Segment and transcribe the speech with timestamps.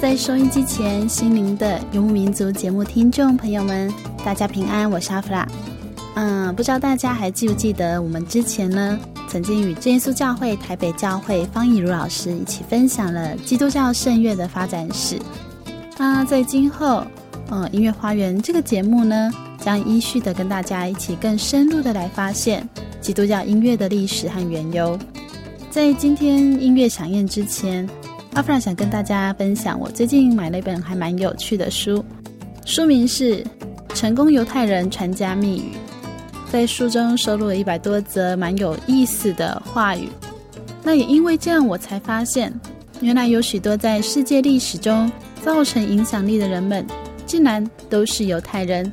[0.00, 3.92] 在收音机前，心灵的游牧民族节目听众朋友们，
[4.24, 5.46] 大家平安，我是阿弗拉。
[6.14, 8.98] 嗯，不知道大家还记不记得，我们之前呢，
[9.28, 15.18] 曾经与真耶稣教会台北教会方以如老师一起分享了基督教圣乐的发展史。
[15.98, 17.04] 那在今后，
[17.50, 22.66] 嗯，音乐花园这个节目呢，将依序的跟大家一起更深入的来发现
[23.02, 24.98] 基督教音乐的历史和缘由。
[25.68, 27.86] 在今天音乐饗宴之前。
[28.34, 32.04] 阿弗拉想跟大家分享，我最近买了一本还蛮有趣的书，
[32.64, 33.42] 书名是
[33.92, 35.74] 《成功犹太人传家秘语》。
[36.50, 40.08] 在书中收录了一百多则蛮有意思的话语。
[40.82, 42.52] 那也因为这样，我才发现，
[43.00, 45.10] 原来有许多在世界历史中
[45.42, 46.86] 造成影响力的人们，
[47.26, 48.90] 竟然都是犹太人。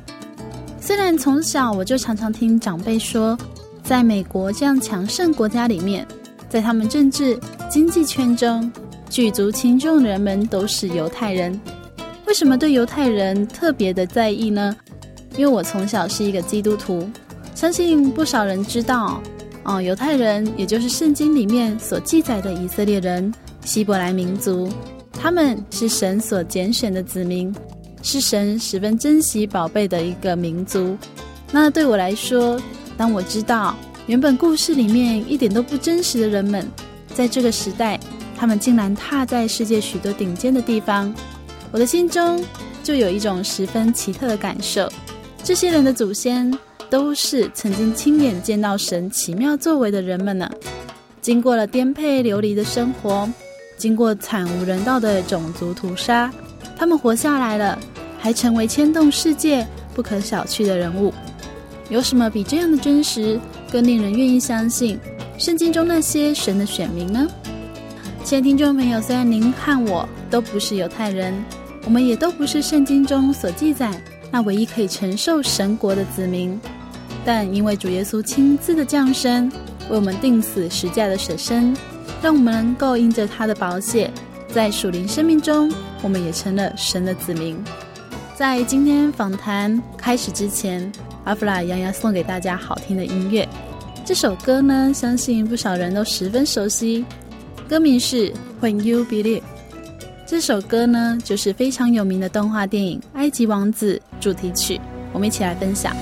[0.80, 3.38] 虽然从小我就常常听长辈说，
[3.84, 6.04] 在美国这样强盛国家里面，
[6.48, 7.38] 在他们政治
[7.70, 8.70] 经济圈中，
[9.10, 11.58] 举足轻重的人们都是犹太人，
[12.26, 14.76] 为什么对犹太人特别的在意呢？
[15.36, 17.08] 因为我从小是一个基督徒，
[17.54, 19.22] 相信不少人知道，
[19.64, 23.32] 哦，犹太人也就是圣经里面所记载的以色列人，
[23.64, 24.68] 希伯来民族，
[25.12, 27.54] 他们是神所拣选的子民，
[28.02, 30.96] 是神十分珍惜宝贝的一个民族。
[31.50, 32.60] 那对我来说，
[32.96, 33.74] 当我知道
[34.06, 36.66] 原本故事里面一点都不真实的人们，
[37.14, 37.98] 在这个时代，
[38.38, 41.12] 他们竟然踏在世界许多顶尖的地方，
[41.72, 42.40] 我的心中
[42.84, 44.88] 就有一种十分奇特的感受。
[45.42, 46.56] 这些人的祖先
[46.88, 50.48] 都是曾经亲眼见到神奇妙作为的人们呢。
[51.20, 53.28] 经过了颠沛流离的生活，
[53.76, 56.32] 经过惨无人道的种族屠杀，
[56.76, 57.76] 他们活下来了，
[58.20, 61.12] 还成为牵动世界不可小觑的人物。
[61.90, 64.98] 有什么比这样的真实更令人愿意相信
[65.38, 67.26] 圣经中那些神的选民呢？
[68.24, 71.32] 亲爱的听众朋友，虽然您和我都不是犹太人，
[71.84, 73.90] 我们也都不是圣经中所记载
[74.30, 76.60] 那唯一可以承受神国的子民，
[77.24, 79.50] 但因为主耶稣亲自的降生，
[79.88, 81.74] 为我们钉死十架的舍身，
[82.20, 84.10] 让我们能够因着他的宝血，
[84.52, 87.56] 在属灵生命中，我们也成了神的子民。
[88.36, 90.92] 在今天访谈开始之前，
[91.24, 93.48] 阿弗拉一样要送给大家好听的音乐。
[94.04, 97.04] 这首歌呢，相信不少人都十分熟悉。
[97.68, 98.30] 歌名是
[98.62, 99.40] 《When You Believe》，
[100.26, 104.80] 这首歌呢，就是非常有名的动画电影《埃及王子》主题曲。
[105.12, 105.94] 我们一起来分享。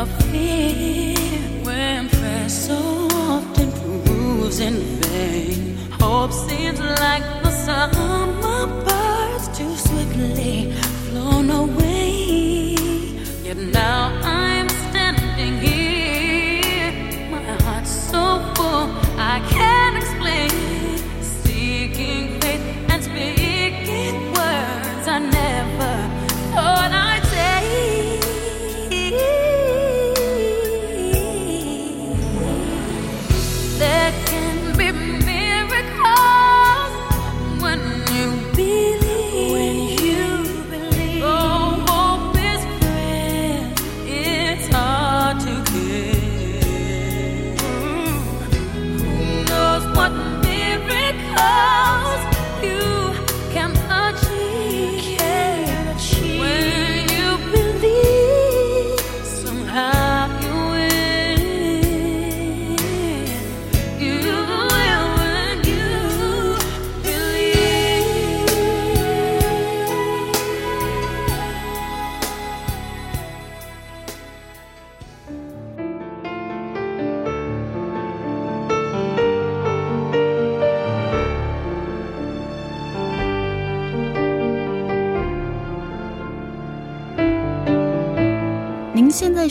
[0.00, 1.14] of fear
[1.62, 2.78] when prayer so
[3.30, 5.76] often proves in vain.
[6.00, 10.72] Hope seems like the summer birds too swiftly
[11.06, 12.76] flown away.
[13.44, 14.13] Yet now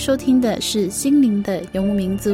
[0.03, 2.31] 收听的是《心灵的游牧民族》，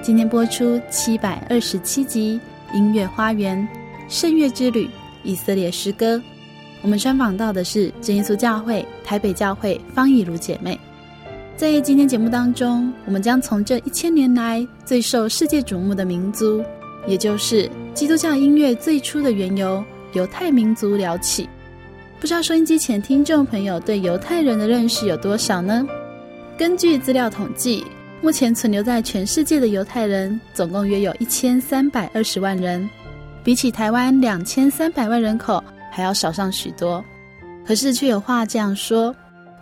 [0.00, 2.40] 今天播出七百二十七集
[2.76, 3.66] 《音乐花园
[4.08, 4.84] 圣乐之旅》
[5.24, 6.22] 以色列诗歌。
[6.80, 10.78] 我们专访到的是真耶稣教会台北教会方以如姐妹。
[11.56, 16.62] 在今天节目当中，我们将从这一千年来最受世界瞩目的民族，
[17.04, 21.48] 也就是基督教音乐最初的缘由——犹太民族聊起。
[22.20, 25.84] 不知道收音机前听众朋友对犹太人的认识有多少呢？
[26.58, 27.86] 根据资料统计，
[28.20, 32.90] 目前存留在全世界的犹太人总共约有一千三百二十万人，
[33.44, 37.02] 比起台湾两千三百万人口还要少上许多。
[37.64, 39.14] 可是却有话这样说：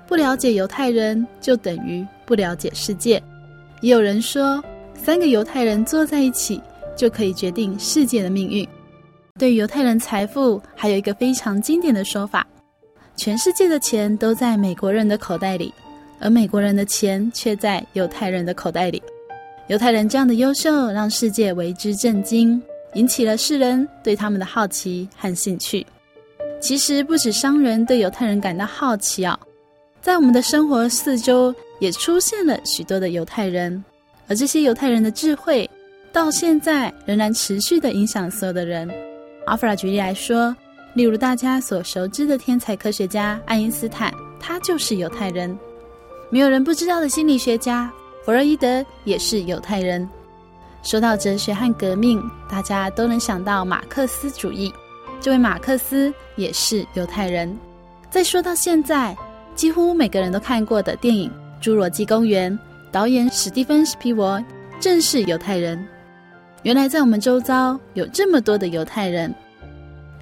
[0.09, 3.23] 不了解犹太人，就等于不了解世界。
[3.83, 4.65] 也有人说，
[4.95, 6.59] 三个犹太人坐在一起，
[6.97, 8.67] 就可以决定世界的命运。
[9.39, 12.47] 对犹太人财富，还有一个非常经典的说法：
[13.17, 15.71] 全世界的钱都在美国人的口袋里。
[16.21, 19.03] 而美国人的钱却在犹太人的口袋里。
[19.69, 22.63] 犹太人这样的优秀，让世界为之震惊，
[22.95, 25.85] 引起了世人对他们的好奇和兴趣。
[26.61, 29.39] 其实不止商人对犹太人感到好奇啊，
[30.01, 33.85] 在我们的生活四周也出现了许多的犹太人，
[34.29, 35.69] 而这些犹太人的智慧，
[36.12, 38.89] 到现在仍然持续地影响所有的人。
[39.47, 40.57] 阿弗拉举例来说，
[40.95, 45.57] 例如大家所熟知的天才科学家爱因斯坦，他就是犹太人。
[46.31, 47.90] 没有人不知道的心理学家
[48.25, 50.08] 弗洛伊德也是犹太人。
[50.82, 54.73] 说到哲学和革命，大家都能想到马克思主义，
[55.20, 57.56] 这位马克思也是犹太人。
[58.11, 59.16] 再说到现在，
[59.54, 61.30] 几乎每个人都看过的电影
[61.64, 62.52] 《侏罗纪公园》，
[62.92, 64.42] 导演史蒂芬·史皮伯
[64.78, 65.85] 正是犹太人。
[66.62, 69.33] 原来在我们周遭有这么多的犹太人。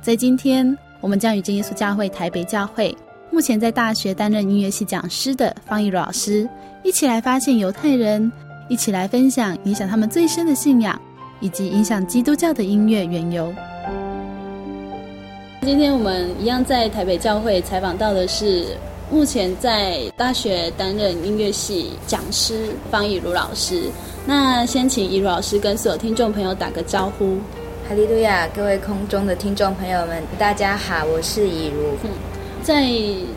[0.00, 2.94] 在今天，我们将与真耶稣教会台北教会。
[3.35, 6.49] 目前在大学担任音乐系讲师的方以如老师，
[6.85, 8.31] 一起来发现犹太人，
[8.69, 10.97] 一起来分享影响他们最深的信仰，
[11.41, 13.53] 以及影响基督教的音乐缘由。
[15.62, 18.67] 今天我们一样在台北教会采访到的是
[19.11, 23.91] 目前在大学担任音乐系讲师方以如老师。
[24.25, 27.37] 那先请以如老师跟所有听众朋友打个招呼。
[27.88, 31.83] 哈利路亚，各位空中的听众朋友们，大家好，我是以如。
[32.05, 32.11] 嗯
[32.64, 32.90] 在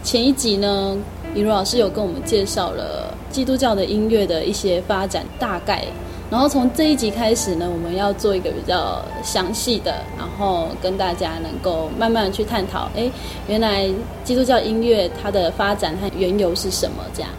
[0.06, 0.98] 前一集呢，
[1.36, 5.84] 以如老师有跟我们介绍了基督教的音乐的一些发展大概，
[6.32, 13.12] 然后从这一集开始呢，我们要做一个比较详细的，然后跟大家能够慢慢去探讨，哎，
[13.50, 13.90] 原来
[14.24, 17.04] 基督教音乐它的发展和缘由是什么？
[17.14, 17.30] 这样。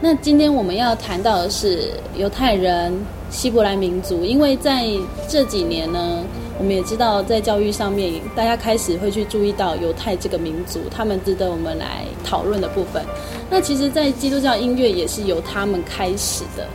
[0.00, 2.90] 那今天我们要谈到的是犹太人、
[3.28, 4.86] 希伯来民族，因为在
[5.28, 6.24] 这几年呢。
[6.56, 13.02] 我们也知道，在教育上面，大家开始会去注意到犹太这个民族，他们值得我们来讨论的部分。
[13.50, 16.66] 那其实，在基督教音乐也是由他们开始的。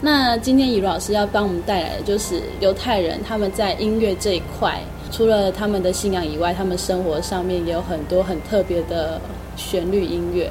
[0.00, 4.80] 那今天以如老师要帮我们带来的，就是犹太人他们在音乐这一块，
[5.12, 9.20] 除了他们的信仰以外，他们生活上面也有很多很特别的
[9.56, 10.50] 旋律音乐。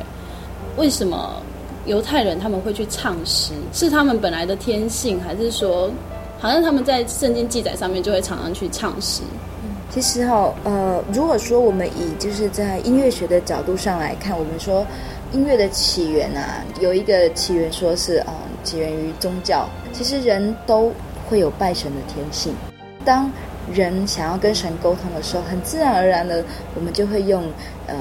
[0.78, 1.42] 为什么
[1.86, 3.52] 犹太人他们会去唱诗？
[3.74, 5.92] 是他们本来的天性，还是说？
[6.40, 9.22] 好像他们在圣经记载上面就会常常去唱诗。
[9.62, 14.86] 嗯，其实哈、哦，呃，如果说我们以就是在音乐学的角度上来看，我们说
[15.34, 19.68] 音乐的起源啊，有一个起源说是啊、呃，起源于宗教。
[19.92, 20.94] 其实人都
[21.30, 22.56] 会有拜神的天性。
[23.04, 23.30] 当
[23.74, 26.42] 人想要跟神沟通的时候，很自然而然的，
[26.74, 27.44] 我们就会用
[27.86, 27.96] 呃，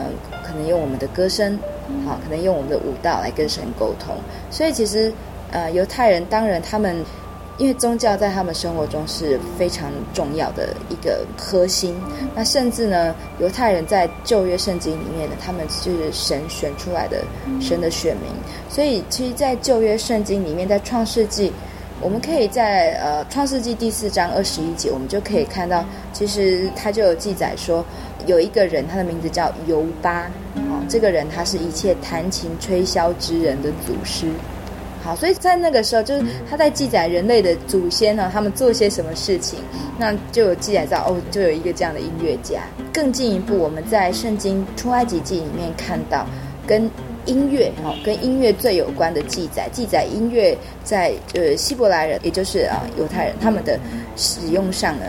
[0.47, 1.59] 可能用我们的歌声，
[2.07, 4.15] 好，可能用我们的舞蹈来跟神沟通。
[4.49, 5.13] 所以其实
[5.51, 7.05] 呃，犹太人当然他们。
[7.59, 11.95] 因为宗教在他们生活中是非常重要的一个核心。
[12.35, 17.23] 那甚至呢，犹太人在旧约圣经里面呢，他们是神选出来的
[17.61, 18.31] 神的选民。
[18.71, 21.53] 所以，其实，在旧约圣经里面，在创世纪，
[22.01, 27.85] 我们可以在呃创世纪第四章二十一节，我们就可以看到，其实他就有记载说，
[28.27, 30.31] 有一个人，他的名字叫犹巴。
[30.55, 34.29] 哦，这个人他是一切弹琴吹箫之人的祖师。
[35.09, 39.59] 好，所以在那个时候，就是他在记载人类的祖先呢，他们做些什么事情，
[39.99, 42.61] 那就有记载到哦，就有一个这样的音乐家。
[42.93, 46.27] 更进一步，我们在圣经出埃及记里面看到，
[46.67, 46.91] 跟
[47.25, 53.81] 音乐哦，跟音乐最有关的记载，记载音乐在呃希伯来人，也就是啊犹太人他们的
[54.15, 55.07] 使用上呢，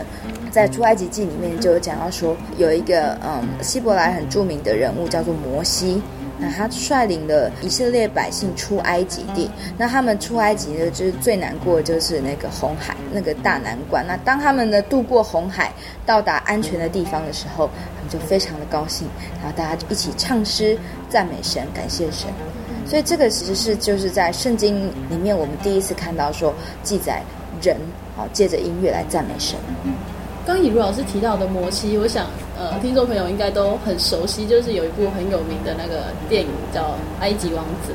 [0.50, 6.00] 在出埃及记里面就有讲到说，有一个嗯希伯来很著名的人物叫做摩西。
[6.40, 14.04] 那他率领了以色列百姓出埃及地，那他们出埃及呢，就是最难过的就是那个红海那个大难关。
[14.06, 15.72] 那当他们呢渡过红海，
[16.06, 19.06] 到达安全的地方的时候，他们就非常的高兴，
[19.42, 20.78] 然后大家就一起唱诗
[21.08, 22.28] 赞美神，感谢神。
[22.86, 27.22] 所以这个其实是就是在圣经里面我们第一次看到说记载
[27.62, 27.76] 人
[28.16, 29.56] 啊借着音乐来赞美神。
[30.46, 32.26] 刚以如老师提到的摩西，我想。
[32.60, 36.82] 呃，听众朋友应该都很熟悉，就是有一部很有名的那个电影叫
[37.18, 37.92] 《埃及王子》。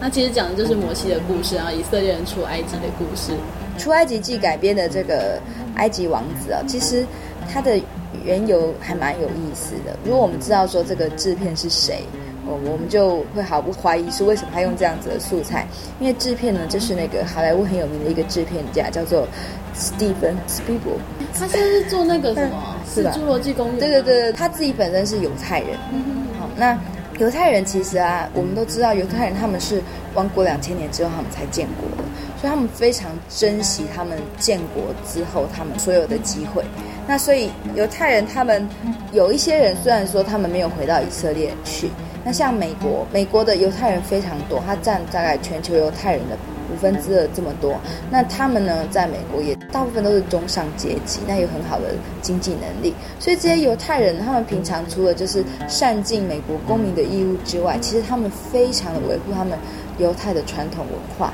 [0.00, 3.32] 那其实讲的就是摩西的故事，然后以色列人出埃及的故事。
[3.78, 5.40] 出埃及记改编的这个
[5.76, 7.06] 埃及王子啊，其实
[7.48, 7.80] 它的
[8.24, 9.96] 缘由还蛮有意思的。
[10.04, 12.02] 如果我们知道说这个制片是谁，
[12.44, 15.68] 我我们就会毫不怀疑是为什么他用这样子的素材。
[16.00, 19.24] 因为制片呢，就是那个好莱坞很有名的一个制片家，叫做
[19.72, 20.94] 史蒂芬斯皮伯。
[21.38, 22.76] 他现在是做那个什么？
[22.94, 23.04] 是？
[23.04, 23.78] 侏罗纪公园。
[23.78, 25.70] 对对对，他自己本身是犹太人。
[25.92, 26.40] 嗯哼。
[26.40, 26.78] 好，那
[27.18, 29.82] 犹太人其实啊，我们都知道，犹太人他们是
[30.14, 32.04] 亡国两千年之后他们才建国的，
[32.40, 36.64] 所以他们非常珍惜他们建国之后他们所有的机会。
[37.06, 38.66] 那所以犹太人他们
[39.12, 41.90] 有一些人，虽然说他们没有回到以色列去，
[42.24, 46.36] 那像美国，美国的犹太人非常多，他占大概全球犹太人的。
[46.72, 47.78] 五分之二这么多，
[48.10, 51.86] 那他们呢，在美国也大部分都是中上阶级，那有很好的
[52.22, 59.58] 经济能力，所以这些犹太人，他们平常除了就是善尽美国公民的义务之外，其实他们非常的维护他们
[59.98, 61.32] 犹太的传统文化。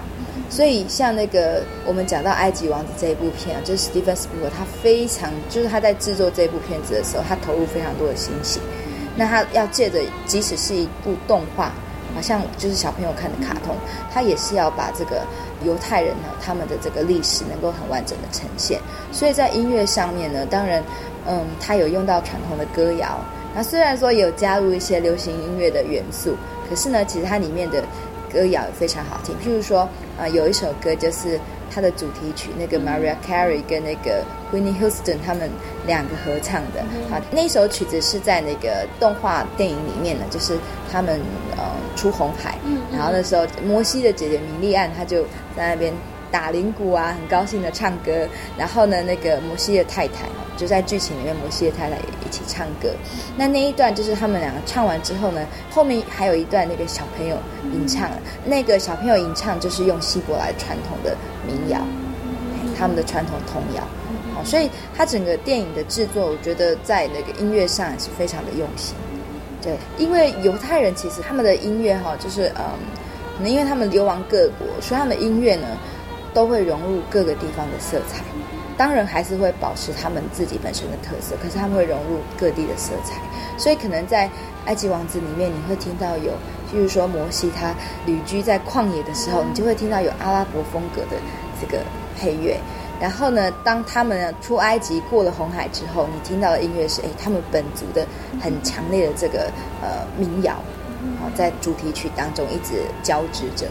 [0.48, 8.60] 所以像那个我们讲到《埃及王子》这一部片啊，就是史蒂芬斯皮伯，他非常就是他在制作这部片子的时候，他投入非常多的心血。
[9.16, 11.72] 那他要借着，即使是一部动画。
[12.16, 13.76] 好像就是小朋友看的卡通，
[14.10, 15.20] 他也是要把这个
[15.62, 18.80] 犹太人呢，他们的这个历史能够很完整的呈现。
[19.12, 20.82] 所以在音乐上面呢，当然，
[21.28, 23.20] 嗯，他有用到传统的歌谣。
[23.54, 26.34] 那虽然说有加入一些流行音乐的元素，
[26.68, 27.82] 可是呢，其实它里面的
[28.32, 29.34] 歌谣也非常好听。
[29.36, 31.38] 譬如说，啊、呃，有一首歌就是。
[31.70, 35.50] 他的主题曲，那个 Mariah Carey 跟那个 Whitney Houston 他们
[35.86, 40.56] 两个合唱的，好，那首曲子是在那个动画电影里面的，就是
[40.90, 41.20] 他们
[41.56, 42.58] 呃出红海，
[42.92, 45.22] 然后那时候摩西的姐姐米莉安，她就
[45.56, 45.92] 在那边。
[46.30, 48.26] 打铃鼓啊，很高兴的唱歌。
[48.56, 52.90] 然后呢，那个摩西的太太就在剧情里面，摩西的太太也一起唱歌。
[53.36, 57.36] 那那一段就是他们两个唱完之后呢，后面还有一段那个小朋友
[57.72, 58.10] 吟唱。
[58.44, 61.16] 那个小朋友吟唱就是用希伯来传统的
[61.46, 61.80] 民谣，
[62.78, 63.82] 他们的传统童谣。
[64.34, 68.94] 好，所以他整个电影的制作，我觉得在那个音乐上也是非常的用心。
[69.62, 72.64] 对，因为犹太人其实他们的音乐哈，就是嗯，
[73.36, 75.66] 可能因为他们流亡各国，所以他们的音乐呢。
[76.36, 78.22] 都会融入各个地方的色彩，
[78.76, 83.14] 当然还是会保持他们自己本身的特色，可是他们会融入各地的色彩，
[83.56, 84.28] 所以可能在
[84.66, 86.32] 《埃及王子》里面，你会听到有，
[86.70, 87.74] 譬如说摩西他
[88.04, 91.16] 旅居在旷野的时候，你就会听到有阿拉伯风格的
[91.58, 91.82] 这个
[92.18, 92.60] 配乐。
[93.00, 98.06] 然后呢，当他们出埃及过了红海之后，你听到的音乐是哎，他们本族的
[98.42, 99.50] 很强烈的这个
[99.80, 100.56] 呃民谣，
[101.18, 103.66] 好，在主题曲当中一直交织着。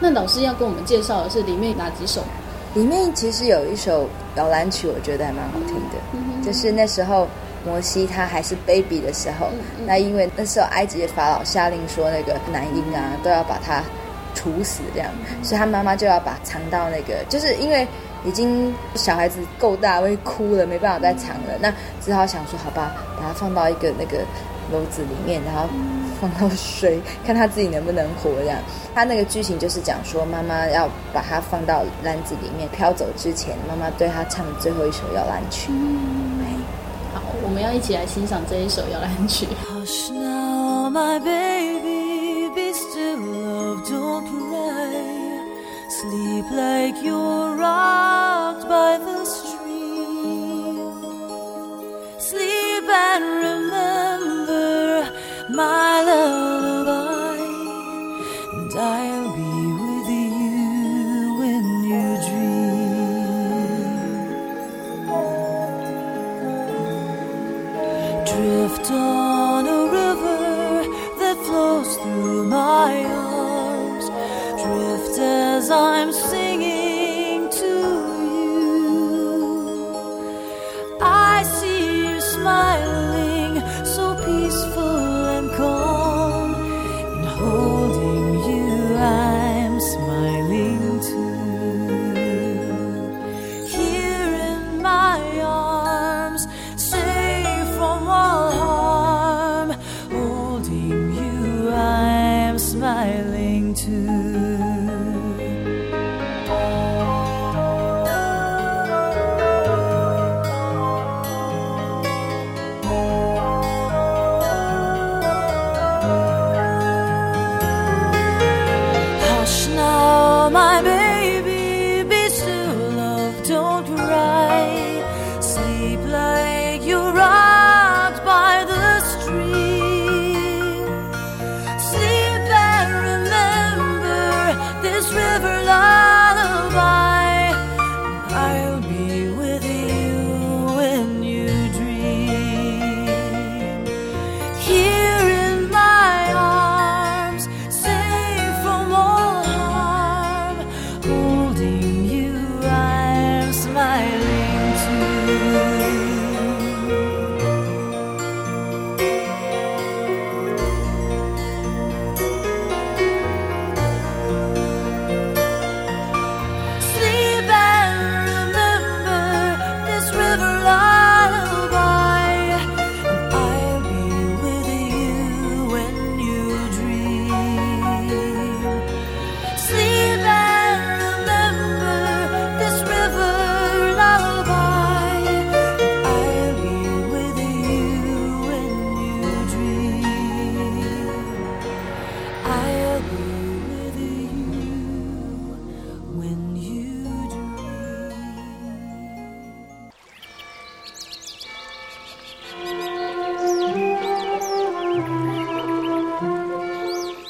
[0.00, 2.22] 那老师要跟我们介绍的是里面哪几首？
[2.74, 5.98] 里面其实有一首摇篮曲，我觉得还蛮好听的。
[6.12, 7.26] 嗯、就是那时候
[7.66, 9.48] 摩西他还是 baby 的时候，
[9.86, 13.82] 那因为那时候埃及的法老下令说，那个男婴啊都要把他
[14.34, 17.86] 处死这样，嗯、所以他妈妈就要把藏到那个，就是因为
[18.24, 24.18] 已经小孩子够大会哭了，没办法再藏了，那只好想说好吧，把它放到一个那个
[24.72, 25.68] 篓子里面，然后
[26.20, 28.30] 放到水， 看他自己能不能活。
[28.40, 28.58] 这样，
[28.94, 35.72] 他那个剧情就是讲说妈妈要把他放到篮子里面，飘走之前，妈妈对他唱的最后一首摇篮曲。
[37.14, 39.46] 好，我们要一起来欣赏这一首摇篮曲。
[46.00, 50.94] sleep like you're rocked by the stream。
[52.18, 53.79] sleep and remember。
[55.54, 57.38] My lullaby,
[58.52, 59.19] and I'll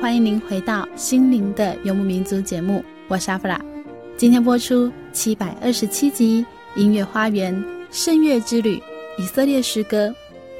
[0.00, 3.60] 欢迎您回到《心灵的游牧民族》节目，我是阿弗拉。
[4.16, 6.42] 今天播出七百二十七集
[6.80, 7.54] 《音乐花园
[7.90, 8.76] 圣乐之旅》
[9.18, 10.12] 以色列诗歌。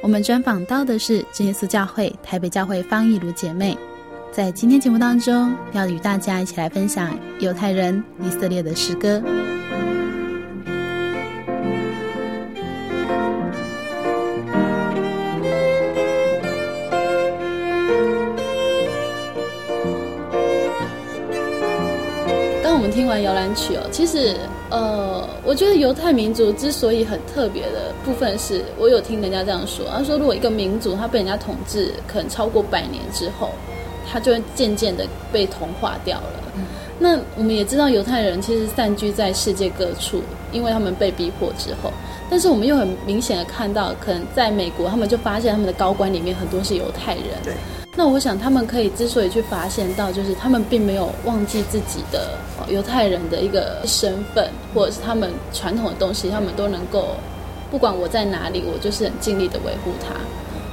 [0.03, 3.77] 我们专访到的是真耶稣教会台北教会方义如姐妹。
[4.31, 9.23] 在今天节目当中，要与大家一起来分享犹太人以色列的诗歌。
[23.91, 24.37] 其实
[24.71, 33.51] 呃，我觉得犹太民族之所以很特别的部分是，我有听人家这样说，他说如果一个民族他被人家统治可能超过百年之后。
[34.13, 36.43] 他就会渐渐的被同化掉了。
[36.57, 36.65] 嗯、
[36.99, 41.93] 那我们也知道，犹太人其实散居在世界各处，因为他们被逼迫之后。
[42.29, 47.25] 但是我们又很明显的看到，可能在美国，他们就发现他们的高官里面很多是犹太人。
[47.45, 47.55] 对。
[47.95, 52.37] 那我想，他们可以之所以去发现到，就是他们并没有忘记自己的
[52.71, 57.17] 犹太人的一个身份，或者是他们传统的东西，他们都能够，
[57.71, 60.15] 不管我在哪里，我就是很尽力的维护它。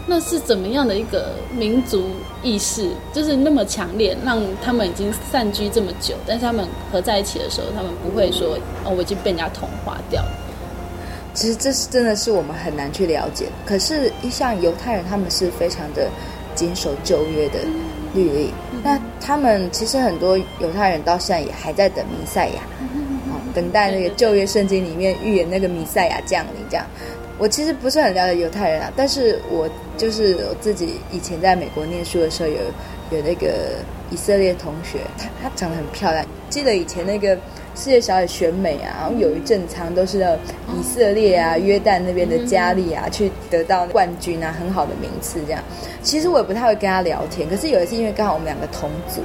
[0.10, 2.06] 那是怎么样的一个民族
[2.42, 10.32] 意识，就是那么强烈，让他们已经散居这么久，但是他们合在一起的时候，他们不会说哦，我已经被人家同化掉了。
[11.34, 13.48] 其实这是真的是我们很难去了解。
[13.66, 16.10] 可是，一像犹太人，他们是非常的
[16.56, 17.60] 谨守旧约的
[18.16, 18.54] 律例。
[18.72, 18.97] 嗯、那
[19.28, 26.86] 他们其实很多犹太人到现在也还在等弥赛亚，啊、哦、等待那个旧约圣经里面预言那个弥赛亚降临，这样。
[27.38, 32.56] 我其实不是很了解犹太人啊，但是我就是我自己以前在美国念书的时候有，
[33.12, 33.76] 有有那个
[34.10, 36.26] 以色列同学，她她长得很漂亮。
[36.50, 37.38] 记得以前那个
[37.78, 40.34] 世界小姐选美啊，然后有一阵常都是那
[40.76, 45.62] 以色列啊、约旦那边的佳丽啊去得到冠军啊，很好的名次这样。
[46.02, 49.22] 其实我也不太会跟她聊天，可是有一次因为刚好我们两个同组，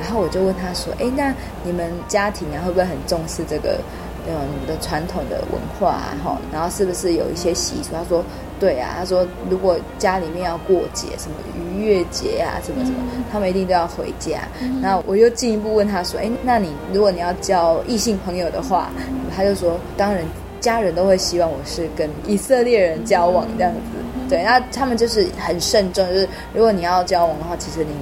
[0.00, 3.80] 然后我就问她说：“哎，那你们家庭啊会不会很重视这个？”
[4.26, 7.90] 嗯，你们的传统的文化啊，哈，然后是不是有一些习俗？
[7.92, 8.24] 他说，
[8.60, 12.96] 对啊，他说如果家里面要过节，什么逾越节啊，什么什么，
[13.30, 14.40] 他们一定都要回家。
[14.80, 18.90] 那我又进一步问他说，哎，那你如果你要交异性朋友的话，
[19.34, 20.24] 他就说，当然
[20.60, 23.80] 家人都会希望我是跟以色列人交往这样子。
[24.28, 27.92] 对，那他们就是很慎重，就是如果你要交往的话，其实你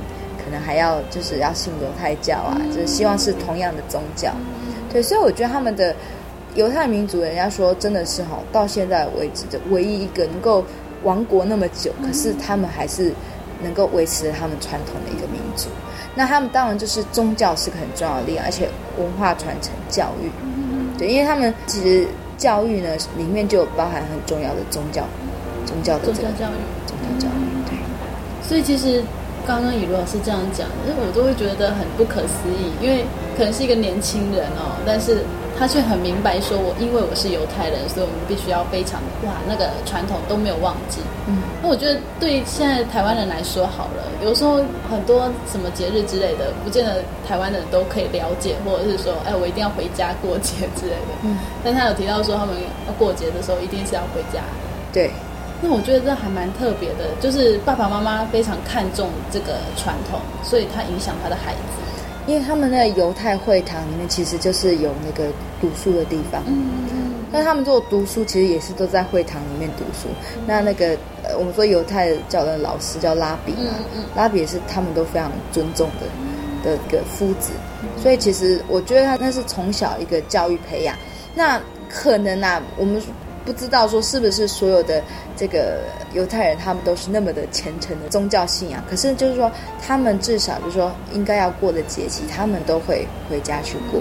[0.45, 4.31] 可能还要就是要信犹太教啊，就是希望是同样的宗教。
[4.93, 5.97] 对，所以我觉得他们的
[6.55, 10.65] 犹太民族，人家说真的是哈，到现在为止的唯一一个能够
[11.03, 13.13] 亡国那么久，可是他们还是
[13.63, 15.69] 能够维持他们传统的一个民族。
[16.15, 20.31] 那他们当然就是宗教是个很重要的力量，而且文化传承、教育，
[20.99, 25.05] 对，因为他们其实教育呢里面就有包含很重要的宗教、
[25.65, 27.41] 宗教的这个宗教教育、宗教教育。
[27.67, 27.79] 对，
[28.47, 29.03] 所以其实。
[29.47, 33.05] 刚刚以罗老师这样讲，那我都会觉得很不可思议，因为
[33.37, 35.25] 可能是一个年轻人哦，但是
[35.59, 41.01] 他却很明白说，我因为我是犹太人，所以我们必须要非常哇，那个传统都没有忘记。
[41.27, 51.13] 嗯，那我觉得对现在台湾人来说好了，有时候很多什么节日之类的，不见得台湾人都可以了解，或者是说，哎，我一定要回家过节之类的。
[51.23, 52.55] 嗯，但他有提到说，他们
[52.87, 54.41] 要过节的时候一定是要回家。
[54.93, 55.11] 对。
[55.63, 61.59] 那我觉得这还蛮特别的，就是爸爸妈妈非常看重这个传统，所以他影响他的孩子。
[62.27, 65.29] 因为他们那个犹太会堂里面其实就是有那个
[65.61, 70.09] 读书的地方，嗯，那他们做读书其实也是都在会堂里面读书。
[70.37, 77.51] 嗯、那那个呃，我们说犹太教的老师叫拉比嘛，嗯嗯、拉比也是他们都非常尊重的的一个夫子，
[77.83, 80.97] 嗯、所以其实我觉得他那是从小一个教育培养。
[81.35, 83.01] 那可能啊，我们。
[83.45, 85.03] 不知道说是不是所有的
[85.37, 85.81] 这个
[86.15, 88.83] 犹太人，他们都是那么的虔诚的宗教信仰。
[88.89, 89.51] 可是就是说，
[89.81, 94.01] 他们至少就是说，应该要过的节气，他们都会回家去过。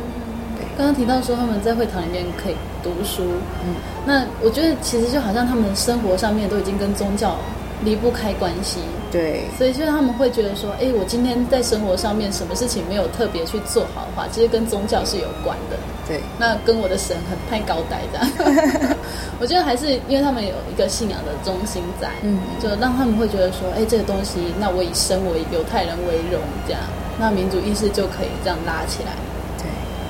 [0.57, 3.23] 对，刚刚提到说他们在会堂里面可以读书，
[3.65, 3.75] 嗯，
[4.05, 7.35] 那我觉得其实就好像他们生活上面都已经跟宗教
[7.83, 8.79] 离不开关系。
[9.11, 15.77] 对，所以就是他们会觉得说，哎，我今天在生活上面什么事情没有特别去做好的话，其实跟宗教是有关的。
[16.07, 18.95] 对，那跟我的神很太高待这样。
[19.39, 26.81] 我觉得还是因为他们有一个信仰的中心在，嗯，就让他们会觉得说，哎，这个东西，那我以身为犹太人为荣，这样，
[27.19, 29.11] 那民族意识就可以这样拉起来，
[29.57, 29.67] 对，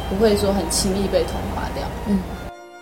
[0.10, 1.84] 不会说很轻易被同化掉。
[2.08, 2.20] 嗯，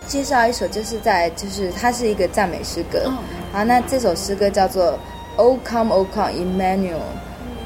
[0.06, 3.10] 介绍一首就是在就是它是一个赞美诗歌，
[3.52, 4.98] 好，那这首诗歌叫做
[5.40, 7.00] O Come O Come Emmanuel，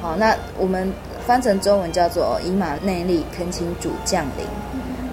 [0.00, 0.92] 好，那我们
[1.26, 4.46] 翻成中文叫做以马内利，恳请主降临。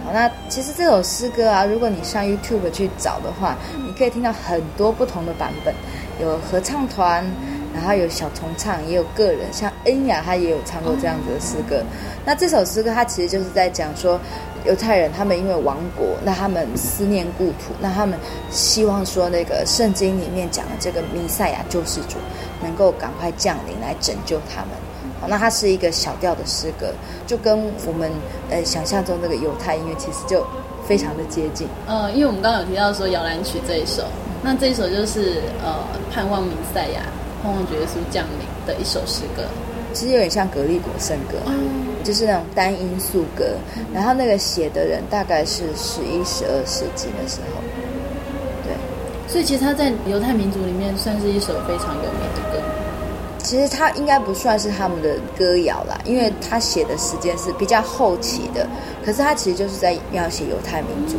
[0.05, 3.55] 好那其实这首诗歌啊，如果你上 YouTube 去找的话，
[3.87, 5.73] 你可以听到很多不同的版本，
[6.21, 7.25] 有合唱团，
[7.73, 11.83] 然后有小重唱，也有个人，像恩雅她也有唱过这样子的诗歌。
[12.23, 14.19] 那这首诗歌它其实就是在讲说，
[14.65, 18.19] 犹太人他们因为亡国，那他们思念故土，那他们
[18.51, 22.17] 希望说那个圣经里面讲的这个弥赛亚救世主
[22.61, 24.69] 能够赶快降临来拯救他们。
[25.19, 26.93] 好，那它是一个小调的诗歌，
[27.27, 28.11] 就跟我们
[28.49, 30.45] 呃想象中那个犹太音乐其实就
[30.87, 31.67] 非常的接近。
[31.85, 34.03] 呃，因为我们刚刚有提到说摇篮曲这一首，
[34.41, 35.75] 那这一首就是呃
[36.11, 37.01] 盼望弥赛亚、
[37.43, 39.43] 盼望主耶稣降临的一首诗歌，
[39.93, 43.45] 其实有点像格利果圣歌，嗯，就是那种单音素歌，
[43.93, 47.61] 然后那个写的人大概是十一、十二世纪的时候。
[49.31, 52.61] 所以其实他在犹太民族里面算是一首非常有名的歌。
[53.39, 58.67] 其实他应该不算是他们的歌谣啦，因为他写的时间是比较后期的。
[59.05, 61.15] 可是他其实就是在描写犹太民族，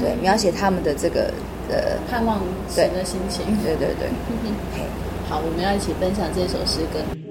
[0.00, 1.32] 对，描写他们的这个
[1.68, 2.40] 呃盼望
[2.74, 3.44] 神的心情。
[3.62, 4.08] 对对对。
[5.28, 7.23] 好，我们要一起分享这首诗歌。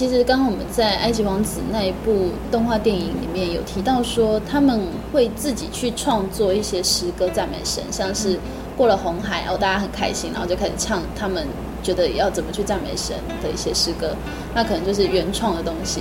[0.00, 4.80] 其实刚刚我们在《埃及王子》那一部动画电影里面有提到说，他们
[5.12, 8.38] 会自己去创作一些诗歌赞美神，像是
[8.78, 11.46] 过了红海，然后大家很开心，然后就开始唱他们
[11.82, 14.16] 觉得要怎么去赞美神的一些诗歌，
[14.54, 16.00] 那可能就是原创的东西。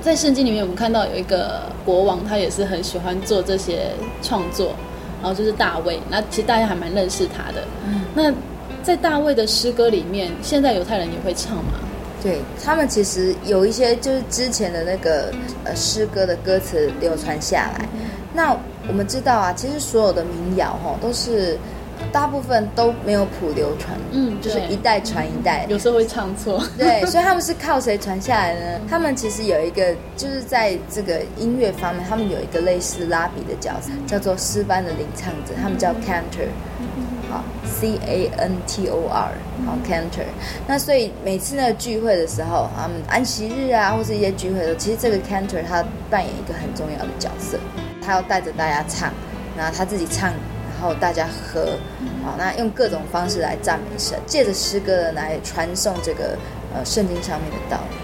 [0.00, 3.90] 在圣经里面，我们看到有一个国王，他也是很喜欢做这些
[4.22, 4.76] 创作，
[5.20, 5.98] 然后就是大卫。
[6.08, 7.64] 那其实大家还蛮认识他的。
[8.14, 8.32] 那
[8.84, 11.72] 在大卫的诗歌里面，现在犹太人也会唱吗？
[12.22, 15.32] 对，他们其实有一些就是之前的那个
[15.64, 17.88] 呃诗歌的歌词流传下来。
[18.32, 18.56] 那
[18.88, 21.58] 我们知道啊，其实所有的民谣哈都是
[22.12, 26.62] 大部分都没有谱流传，嗯，就是一代传一代，有时候会唱错。
[26.78, 28.80] 对，所以他们是靠谁传下来呢？
[28.88, 36.48] 他们其实有一个就是在这个音乐方面，他们有一个类似拉比的角色，叫做诗班的领唱者，他们叫 cantor。
[37.80, 39.32] 好，C A N T O R，
[39.64, 40.26] 好，cantor。
[40.66, 47.58] 那所以每次那个聚会的时候，啊，安息日啊，或是一些聚会的时候，其实这个 cantor 他扮演一个很重要的角色，
[48.04, 49.12] 他要带着大家唱，
[49.56, 51.78] 然后他自己唱，然后大家和，
[52.24, 56.36] 好，那用各种方式来赞美神，借着诗歌来传送这个
[56.74, 57.96] 呃圣经上面的道理。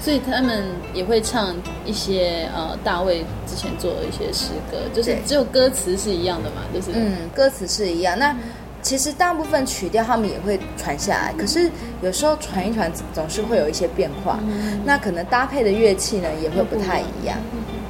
[0.00, 8.18] 所以他们也会唱一些呃大卫之前做的一些诗歌，就是只有歌词是一样的嘛，就是嗯，歌词是一样。
[8.18, 8.34] 那
[8.82, 14.40] 其实大部分曲调他们也会传下来，可是有时候传一传总是会有一些变化。
[14.48, 17.36] 嗯、那可能搭配的乐器呢也会不太一样。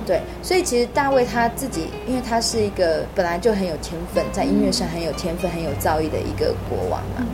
[0.06, 7.26] 对，所以其实大卫他自己，因为他是一个本来就很有天分，在音乐上很有天分、很有造诣的一个国王嘛。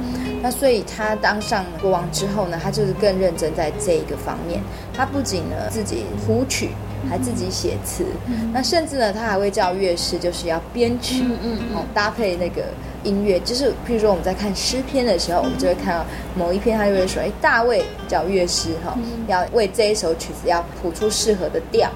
[0.42, 4.60] 那所以他当上国王之后呢，他就是更认真在这一个方面。
[4.94, 6.70] 他不仅呢自己谱曲，
[7.08, 8.04] 还自己写词。
[8.52, 12.64] 那甚至呢，他还会叫乐师，就是要编曲，嗯嗯，搭配那个。
[13.06, 21.88] 音乐就是，譬如说我们在看诗篇的时候，我们就会看到某一篇，他就会说：“哎，大卫叫乐师哈，要为这一首曲子要谱出适合的调，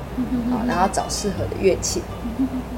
[0.50, 2.00] 好，然后找适合的乐器，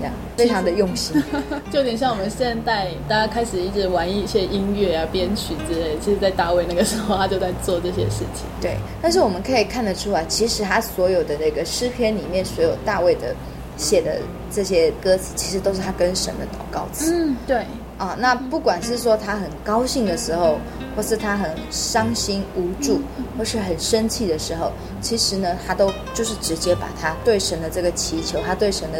[0.00, 1.22] 这样非常的用心，
[1.70, 5.96] 就有点像我们现代大家开始一直玩一些音乐啊、编曲之类。
[6.00, 8.46] 其实，在大卫那个时候，他就在做这些事情。
[8.60, 13.34] 对，但是我们可以看得出来，其实他所有的那个诗篇里面，所有大卫的
[13.76, 14.18] 写的
[14.50, 17.12] 这些歌词，其实都是他跟神的祷告词。
[17.14, 17.64] 嗯，对。
[18.02, 20.58] 啊，那不管是说他很高兴的时候，
[20.96, 23.00] 或是他很伤心无助，
[23.38, 28.98] 或是很生气的时候，其实呢，他都就是直接把他对神的这个祈求，他对神的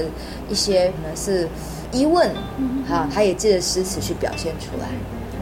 [0.49, 1.49] 一些可能是
[1.91, 2.33] 疑问，
[2.89, 4.87] 哈，他也借着诗词去表现出来。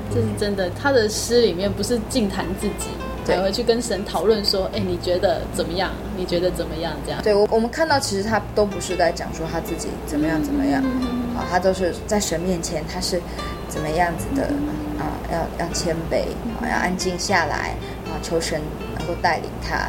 [0.09, 2.89] 这是真的，他的诗里面不是净谈自己，
[3.27, 5.91] 还会去跟神讨论说，哎，你觉得怎么样？
[6.17, 6.93] 你觉得怎么样？
[7.05, 7.21] 这样。
[7.23, 10.83] 对，我我们看到，其实他都不是在讲说他自己怎么样怎么样。
[11.37, 13.21] 啊，他都是在神面前，他是
[13.69, 14.49] 怎么样子的
[14.99, 15.15] 啊？
[15.31, 16.23] 要要谦卑，
[16.61, 17.75] 啊，要安静下来，
[18.07, 18.61] 啊，求神
[18.99, 19.89] 能够带领他。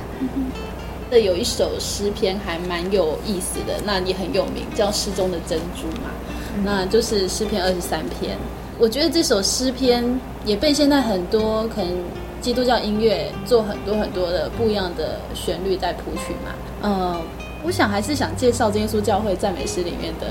[1.09, 6.09] 这有一首诗篇还蛮有意思的，那也很有名，叫《诗中的珍珠》嘛，
[6.55, 8.37] 嗯、那就是诗篇二十三篇。
[8.79, 10.03] 我觉得这首诗篇
[10.45, 11.91] 也被现在很多可能
[12.41, 16.51] 基督教音乐做很多很多的不一样的旋律在谱曲嘛。
[16.83, 17.21] 嗯，
[17.63, 20.27] 我想还是想介绍真耶稣教会赞美诗里面的。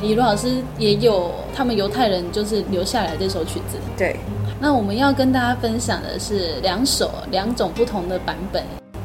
[0.00, 3.76] 李罗老师也有他们犹太人就是留下来这首曲子。
[3.98, 4.16] 对。
[4.58, 8.62] 那我们要跟大家分享的是两首两种不同的版本。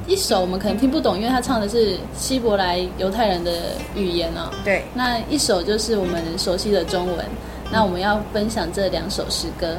[0.08, 3.52] 一首我们可能听不懂，因为他唱的是希伯来犹太人的
[3.94, 4.50] 语言哦。
[4.64, 4.86] 对。
[4.94, 7.26] 那一首就是我们熟悉的中文。
[7.72, 9.76] 那我们要分享这两首诗歌，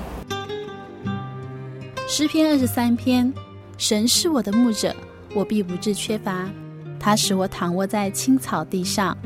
[2.08, 3.32] 诗篇二十三篇。
[3.78, 4.94] 神是我的牧者，
[5.34, 6.48] 我必不致缺乏。
[7.00, 9.16] 他使我躺卧在青草地上，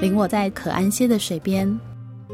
[0.00, 1.78] 领我在可安歇的水边。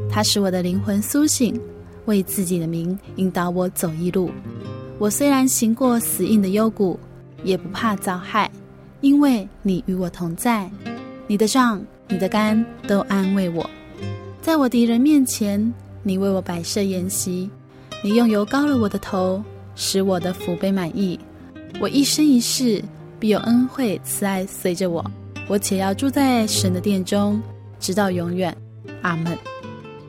[0.08, 1.60] 他使我的灵魂苏醒，
[2.04, 4.30] 为自己的名引导我走义路。
[4.98, 6.98] 我虽然行过死荫的幽谷，
[7.42, 8.48] 也不怕遭害，
[9.00, 10.70] 因为你与我同在。
[11.26, 13.68] 你的杖、你的竿都安慰我。
[14.40, 17.50] 在我敌人面前，你为我摆设筵席，
[18.04, 19.42] 你用油膏了我的头，
[19.76, 21.18] 使我的福杯满意。
[21.78, 22.82] 我一生一世
[23.20, 25.04] 必有恩惠慈爱随着我，
[25.46, 27.40] 我且要住在神的殿中，
[27.78, 28.52] 直到永远。
[29.02, 29.36] 阿门。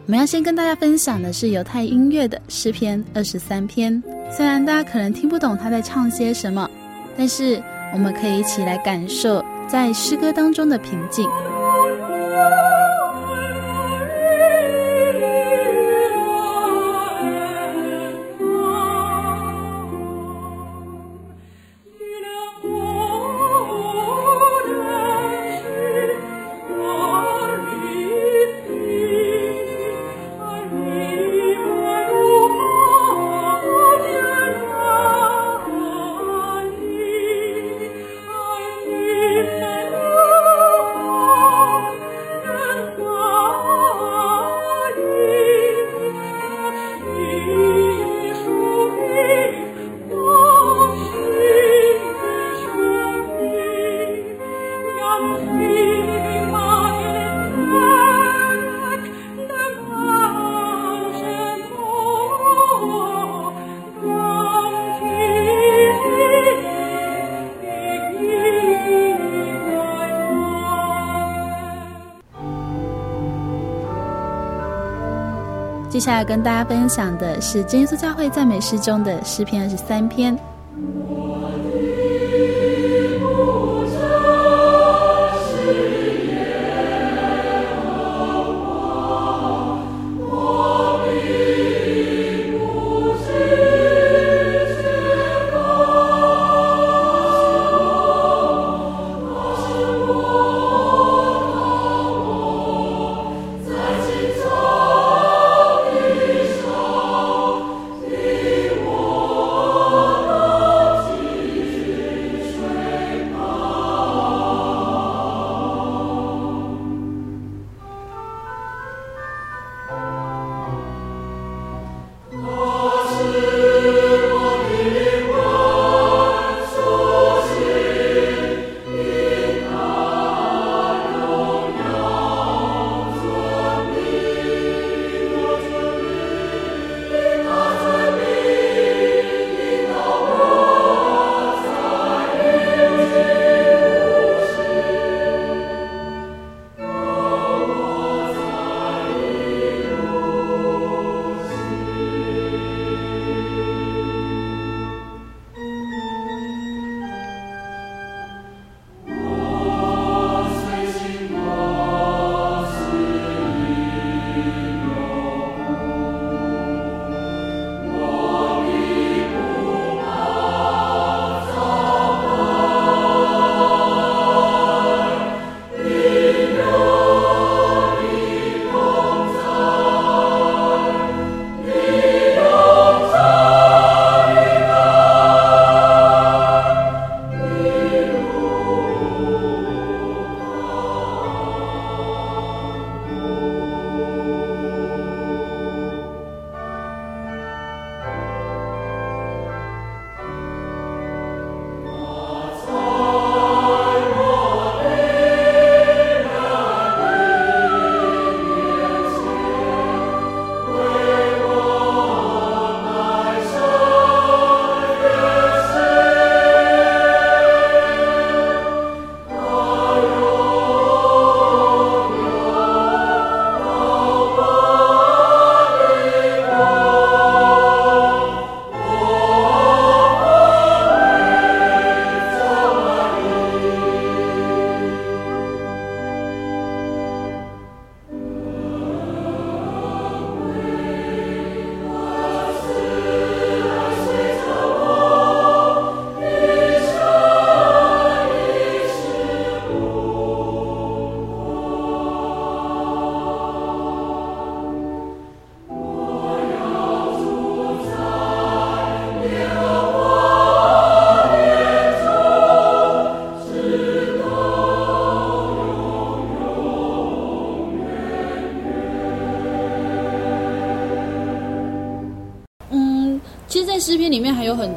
[0.06, 4.02] 我们要先跟大家分享的是犹太音乐的诗篇二十三篇，
[4.32, 6.70] 虽然大家可能听不懂他在唱些什么，
[7.18, 7.62] 但是
[7.94, 11.28] 我们可以一起来感受在诗歌当中的平静。
[76.08, 80.57] 接下来跟大家分享的是真耶稣教会赞美诗中的诗篇二十三篇。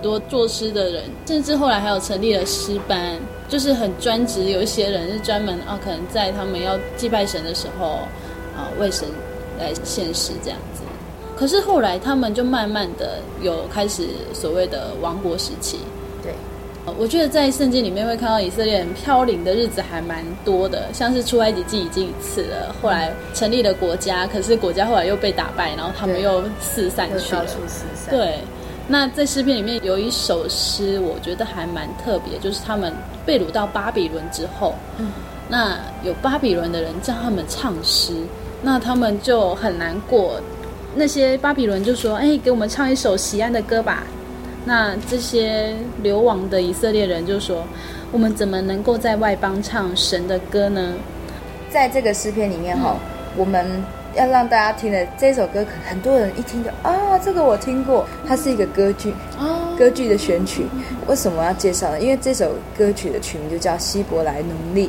[0.03, 3.17] 多作诗的人，甚至后来还有成立了诗班，
[3.49, 4.45] 就是很专职。
[4.45, 7.87] 有一些人是专门啊，可能在他们要祭拜神的时候
[8.57, 9.07] 啊，为神
[9.59, 10.83] 来献诗这样子。
[11.37, 15.79] 可是后来他们就慢慢的有开始所谓的亡国时期。
[16.23, 16.35] 对，
[16.99, 27.47] 我觉得在圣经里面会看到以色列人飘零的日子还蛮多的，像是出埃及记已经一次了，后来成立了国家，可是国家后来又被打败，然后他们又四散去了。
[28.11, 28.39] 对。
[28.93, 32.93] 那在诗篇里面有一首诗，我觉得还蛮特别，就是他们
[33.25, 35.13] 被掳到巴比伦之后，嗯，
[35.49, 38.13] 那有巴比伦的人叫他们唱诗，
[38.61, 40.41] 那他们就很难过。
[40.97, 44.03] 那些巴比伦就说：“哎，给我们唱一首锡安的歌吧。”
[44.67, 45.73] 那这些
[46.03, 47.63] 流亡的以色列人就说
[48.11, 50.95] ：“我们怎么能够在外邦唱神的歌呢？”
[51.71, 53.01] 在这个诗篇里面哈，嗯，
[53.37, 53.85] 我们。
[54.17, 59.15] 要让大家听的这首歌，可能很多人一听就啊，这个我听过，它是一个歌剧，
[59.79, 60.67] 歌剧的选曲。
[61.07, 62.01] 为什么要介绍呢？
[62.01, 64.87] 因为这首歌曲的曲名就叫《希伯来奴隶》，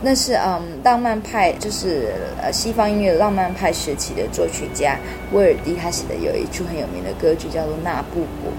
[0.00, 4.98] 那是嗯浪漫派，就是呃西方音乐浪漫派时期的作曲家
[5.32, 8.50] 威尔第他写的有一出很有名的歌剧叫做《纳布国》。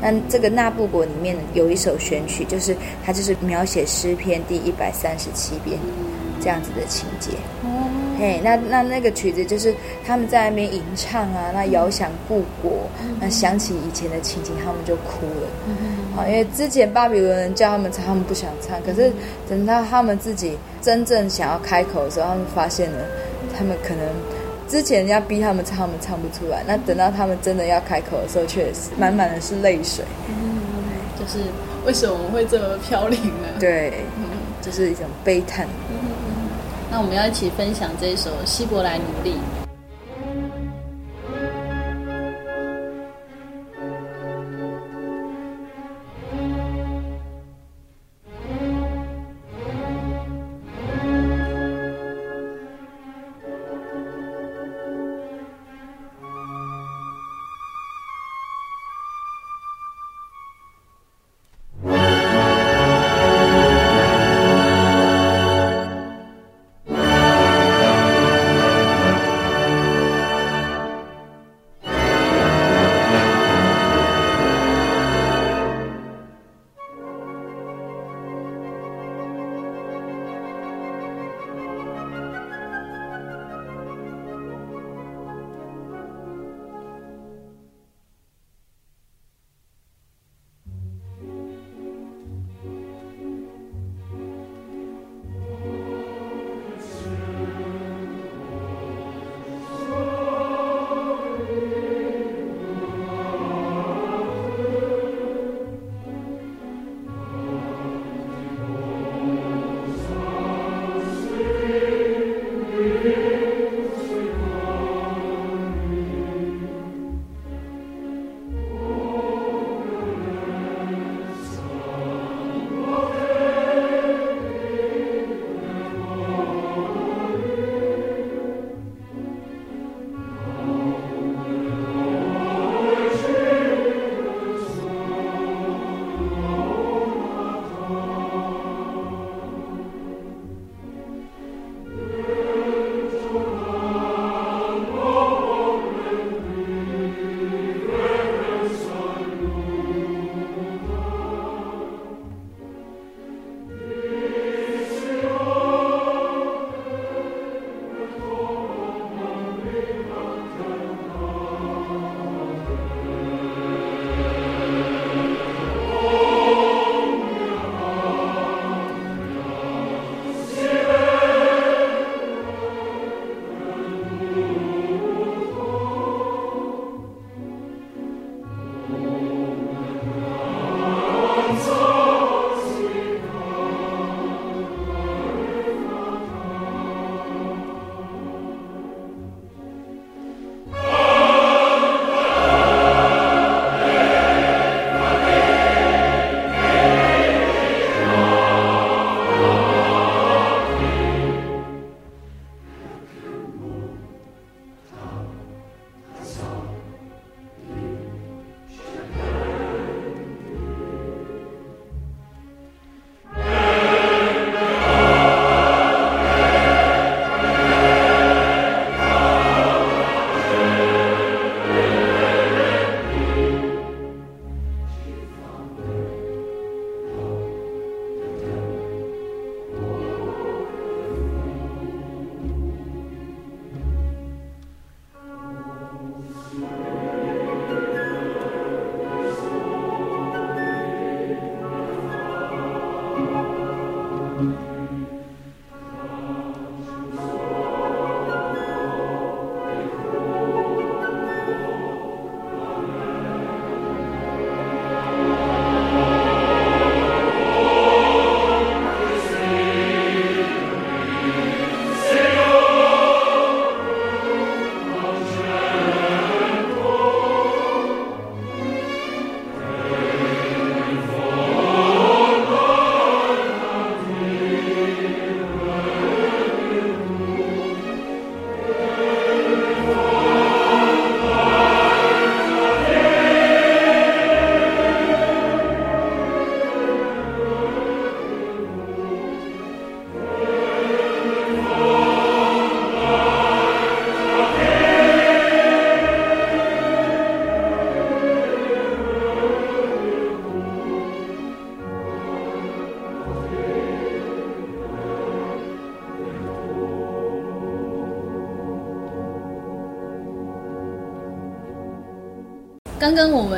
[0.00, 5.78] 那这个《纳布国》里面有一首选曲，就是它就是描写诗篇第一百三十七篇
[6.40, 7.30] 这样子的情节。
[8.18, 9.72] 嘿，那那那个曲子就是
[10.04, 12.72] 他们在那边吟唱啊，那遥想故国，
[13.20, 15.48] 那想起以前的情景，他们就哭了。
[16.16, 19.12] 好，因为之前巴比伦人叫他们唱，他们不想唱，可是
[19.48, 22.98] 等到他们自己真正想要开口的时候，他们发现了，
[23.56, 24.04] 他们可能
[24.66, 26.64] 之前人家逼他们唱，他们唱不出来。
[26.66, 30.04] 那等到他们真的要开口的时候，确实满满的是泪水。
[30.28, 30.58] 嗯，
[31.16, 31.38] 就是
[31.86, 33.46] 为什么我们会这么飘零呢？
[33.60, 33.92] 对，
[34.60, 35.68] 就是一种悲叹。
[36.90, 39.32] 那我们要一起分享这首《希伯来奴隶》。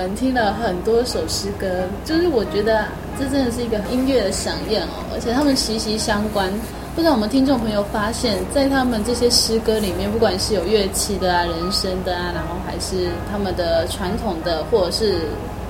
[0.01, 2.87] 们听了很多首诗歌，就是我觉得
[3.19, 6.51] 这真的是一个音乐的响宴哦，而且他们息息相关。
[6.95, 15.21] 不知道我们听众朋友发现，在他们这些诗歌里面，不管是有乐器的啊、人声的啊，然后还是他们的传统的，或者是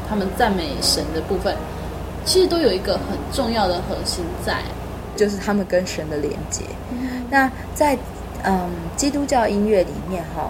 [0.09, 1.57] 他们赞美神的部分，
[2.25, 4.63] 其实都有一个很重要的核心在，
[5.17, 6.63] 就是他们跟神的连接。
[6.93, 7.99] 嗯、那在
[8.45, 10.49] 嗯基督教音乐里面哈。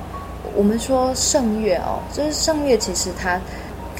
[0.56, 3.40] 我们说圣乐哦，就是圣乐，其实它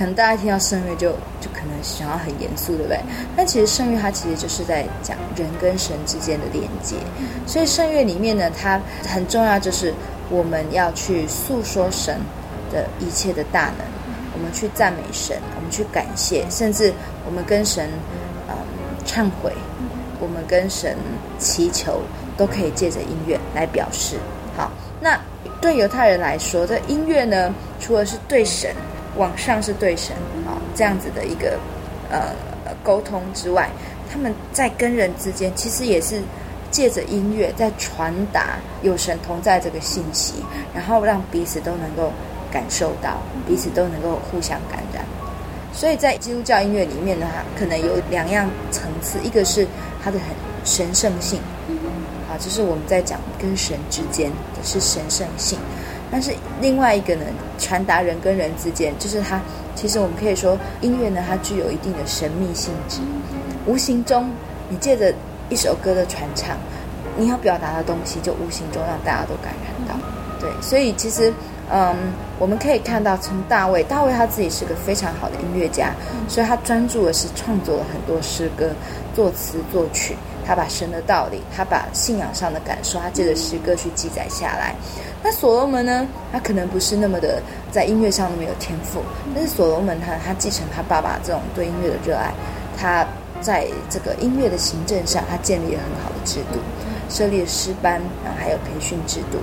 [0.00, 1.10] 可能大家听到圣乐就
[1.42, 2.98] 就可能想要很严肃，对不对？
[3.36, 6.96] 但其实圣乐它其实就是在讲人跟神之间的连接。
[7.46, 9.92] 所以圣乐里面呢，它很重要，就是
[10.30, 12.18] 我们要去诉说神
[12.72, 13.86] 的一切的大能，
[14.32, 16.90] 我们去赞美神，我们去感谢，甚至
[17.26, 17.90] 我们跟神
[18.48, 18.56] 嗯
[19.06, 19.52] 忏悔，
[20.18, 20.96] 我们跟神
[21.38, 22.00] 祈求，
[22.38, 24.16] 都可以借着音乐来表示。
[24.56, 25.20] 好，那。
[25.60, 28.74] 对犹太人来说，这音乐呢，除了是对神
[29.16, 30.14] 往上是对神
[30.46, 31.58] 啊、这样子的一个
[32.10, 32.34] 呃
[32.82, 33.68] 沟通之外，
[34.10, 36.20] 他们在跟人之间其实也是
[36.70, 40.34] 借着音乐在传达有神同在这个信息，
[40.74, 42.12] 然后让彼此都能够
[42.52, 45.04] 感受到，彼此都能够互相感染。
[45.72, 47.26] 所以在基督教音乐里面呢，
[47.58, 49.66] 可能有两样层次，一个是
[50.02, 50.28] 它的很
[50.64, 51.40] 神圣性。
[52.28, 54.30] 啊，就是我们在讲跟神之间
[54.62, 55.58] 是神圣性，
[56.10, 57.24] 但是另外一个呢，
[57.58, 59.40] 传达人跟人之间，就是它
[59.74, 62.98] 其实我们可以说音乐呢，它具有一定的神秘性质，
[63.66, 64.30] 无形中
[64.68, 65.14] 你借着
[65.48, 66.56] 一首歌的传唱，
[67.16, 69.94] 你要表达的东西就无形中让大家都感染到。
[70.40, 71.32] 对，所以其实
[71.72, 71.94] 嗯，
[72.38, 75.92] 我们可以看到从大卫，大卫他自己是个非常好的音乐家，
[76.28, 78.70] 所以他专注的是创作了很多诗歌，
[79.14, 80.16] 作词作曲。
[80.44, 84.74] 他把神的道理，他把信仰上的感受，他借着诗歌去记载下来。
[85.22, 86.04] 那所罗门呢？
[86.32, 87.40] 他可能不是那么的
[87.70, 89.00] 在音乐上那么有天赋，
[89.32, 92.32] 但是所罗门他他继承他爸爸这种对音乐的热爱，
[92.76, 93.06] 他
[93.40, 96.58] 在这个音乐的行政上，他建立了很好的制度，
[97.08, 99.38] 设立了诗班，然后还有培训制度。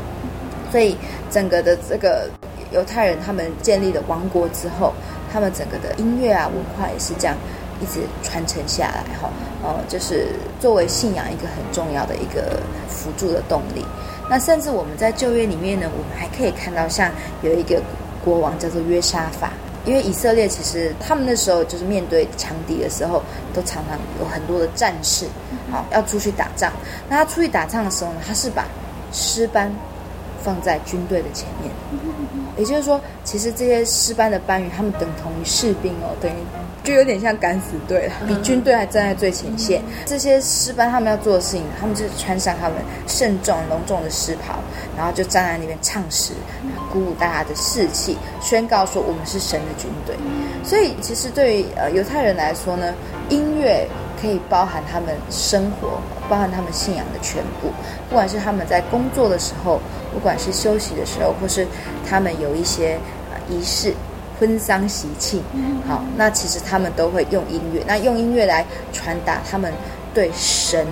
[0.72, 0.98] 所以
[1.30, 2.30] 整个的这个
[2.72, 4.94] 犹太人他们建立了王国之后，
[5.32, 7.36] 他们整个的音乐啊文化也是这样。
[7.80, 9.30] 一直传承下来，哈，
[9.64, 12.60] 呃，就是作为信仰一个很重要的一个
[12.90, 13.86] 辅助的动力。
[14.28, 17.12] 那甚至我们在旧约里面呢，我们还可以看到，像
[17.44, 17.80] 有一个
[18.26, 19.52] 国王叫做约沙法，
[19.86, 23.22] 因为以色列其实他们那时候就是面对强敌的时候，
[23.54, 25.28] 都常常有很多的战士，
[25.72, 26.74] 好，要出去打仗。
[27.08, 28.66] 那他出去打仗的时候呢，他是把
[29.14, 29.72] 诗班
[30.44, 31.72] 放在军队的前面，
[32.58, 36.36] 也就是说，其实这些师班的班员，他们等同于士兵哦，等于。
[36.84, 39.82] 就有点像敢死队了，比军队还站在最前线。
[40.06, 44.56] 这些师班他们要做的事情，他们就是穿上他们慎重隆重的诗袍，
[44.96, 46.32] 然后就站在那边唱诗，
[46.90, 50.16] 鼓舞大家的士气，宣告说我们是神的军队。
[50.64, 52.94] 所以，其实对于呃犹太人来说呢，
[53.28, 53.86] 音乐
[54.22, 57.72] 可以包含他们生活，包含他们信仰的全部。
[58.10, 59.80] 不管是他们在工作的时候，
[60.14, 61.68] 不管是休息的时候，或是
[62.08, 63.00] 他们有一些
[63.32, 63.94] 呃仪式。
[64.40, 65.42] 婚丧喜庆，
[65.88, 68.64] 好，那其实他们都会用音乐，那用音乐来
[68.94, 69.74] 传达他们
[70.14, 70.86] 对神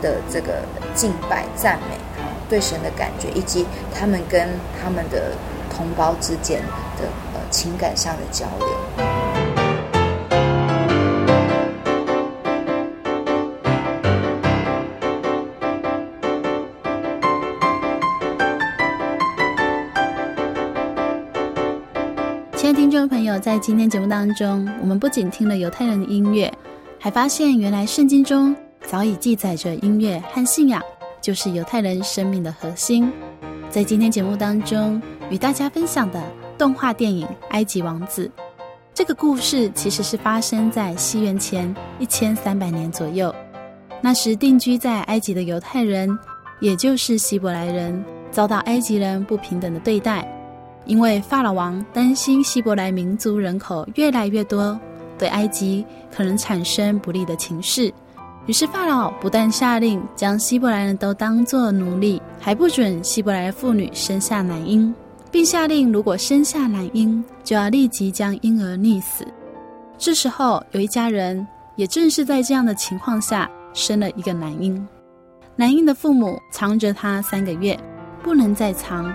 [0.00, 0.62] 的这个
[0.94, 4.48] 敬拜、赞美，好，对神的感觉，以及他们跟
[4.82, 5.32] 他们的
[5.70, 6.62] 同胞之间
[6.96, 9.35] 的呃情感上的交流。
[22.98, 26.50] 众朋友，在今天节目当中，我们不仅听了犹太人的音乐，
[26.98, 30.80] 还发现原来圣经中早已记载着音乐和信仰
[31.20, 33.12] 就是犹太人生命的核心。
[33.68, 36.22] 在今天节目当中，与大家分享的
[36.56, 38.26] 动画电影《埃及王子》，
[38.94, 43.34] 这个故事其实是发生在西元前一千三百年左右。
[44.00, 46.18] 那时定居在埃及的犹太人，
[46.60, 50.26] 也就是希伯来人，遭到埃及人不平等的对待。
[50.86, 54.78] 因为法老王担心希伯来民族人口越来越多，
[55.18, 55.84] 对埃及
[56.14, 57.92] 可能产生不利的情势，
[58.46, 64.94] 于是法老不但下令将希伯来人都当作奴隶，还不准希伯来妇女生下男婴，
[65.30, 69.26] 并下令如果生下男婴，就要立即将婴儿溺死。
[69.98, 74.86] 这时候有一家人，也正是在这样的情况下生了一个男婴，
[75.56, 77.78] 男婴的父母藏着他三个月，
[78.22, 79.12] 不能再藏。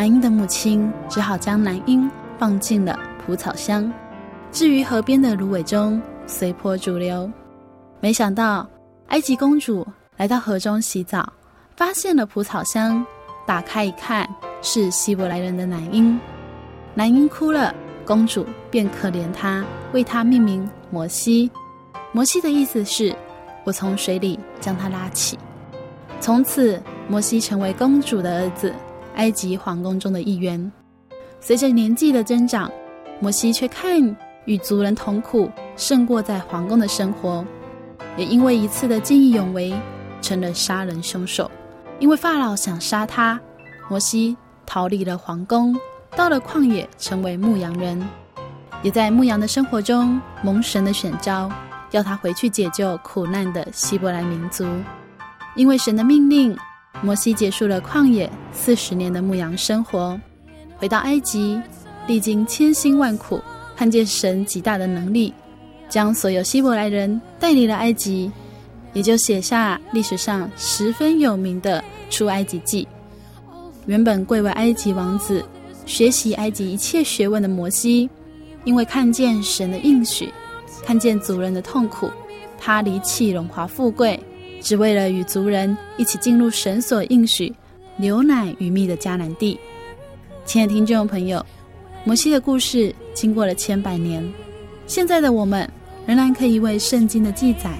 [0.00, 3.92] 男婴的母亲只好将男婴放进了蒲草箱，
[4.50, 7.30] 置于河边的芦苇中，随波逐流。
[8.00, 8.66] 没想到，
[9.08, 9.86] 埃及公主
[10.16, 11.30] 来到河中洗澡，
[11.76, 13.04] 发现了蒲草箱，
[13.46, 14.26] 打开一看，
[14.62, 16.18] 是希伯来人的男婴。
[16.94, 17.74] 男婴哭了，
[18.06, 21.50] 公主便可怜他，为他命名摩西。
[22.10, 23.14] 摩西的意思是，
[23.64, 25.38] 我从水里将他拉起。
[26.20, 28.74] 从此，摩西成为公主的儿子。
[29.16, 30.70] 埃及皇宫中的一员，
[31.40, 32.70] 随着年纪的增长，
[33.20, 37.44] 摩西却看与族人同苦胜过在皇宫的生活，
[38.16, 39.74] 也因为一次的见义勇为，
[40.22, 41.50] 成了杀人凶手。
[41.98, 43.38] 因为法老想杀他，
[43.88, 45.76] 摩西逃离了皇宫，
[46.16, 48.02] 到了旷野，成为牧羊人，
[48.82, 51.50] 也在牧羊的生活中蒙神的选召，
[51.90, 54.66] 要他回去解救苦难的希伯来民族。
[55.56, 56.56] 因为神的命令。
[57.02, 60.18] 摩西结束了旷野四十年的牧羊生活，
[60.76, 61.60] 回到埃及，
[62.06, 63.40] 历经千辛万苦，
[63.74, 65.32] 看见神极大的能力，
[65.88, 68.30] 将所有希伯来人带离了埃及，
[68.92, 72.86] 也就写下历史上十分有名的出埃及记。
[73.86, 75.42] 原本贵为埃及王子，
[75.86, 78.10] 学习埃及一切学问的摩西，
[78.64, 80.30] 因为看见神的应许，
[80.84, 82.10] 看见族人的痛苦，
[82.58, 84.20] 他离弃荣华富贵。
[84.60, 87.52] 只为了与族人一起进入神所应许、
[87.96, 89.58] 牛奶与蜜的迦南地。
[90.44, 91.44] 亲爱的听众朋友，
[92.04, 94.26] 摩西的故事经过了千百年，
[94.86, 95.68] 现在的我们
[96.06, 97.76] 仍然可以为圣经的记载，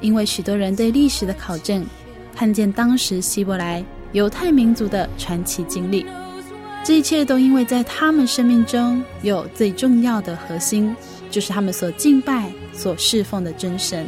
[0.00, 1.84] 因为许多人对历史的考证，
[2.34, 6.06] 看见当时希伯来犹太民族的传奇经历。
[6.84, 10.94] 这一切都因为在他们生命中有最重要的核心，
[11.30, 14.06] 就是他们所敬拜、所侍奉的真神。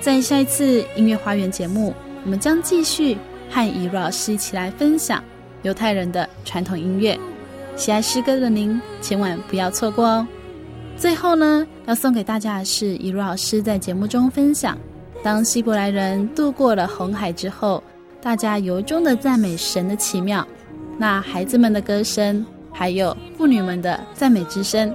[0.00, 1.92] 在下一次音乐花园节目，
[2.24, 3.18] 我们将继续
[3.50, 5.22] 和以如老师一起来分享
[5.62, 7.18] 犹太人的传统音乐。
[7.74, 10.26] 喜爱诗歌的您，千万不要错过哦。
[10.96, 14.78] 最后呢，要送给大家的是以如老师在节目中分享：
[15.22, 17.82] 当希伯来人渡过了红海之后，
[18.22, 20.46] 大家由衷的赞美神的奇妙。
[20.96, 24.94] 那孩子们的歌声，还有妇女们的赞美之声。